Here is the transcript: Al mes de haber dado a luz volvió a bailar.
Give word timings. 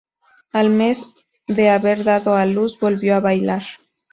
Al 0.51 0.71
mes 0.71 1.03
de 1.47 1.69
haber 1.69 2.03
dado 2.03 2.33
a 2.33 2.47
luz 2.47 2.79
volvió 2.79 3.15
a 3.15 3.19
bailar. 3.19 3.61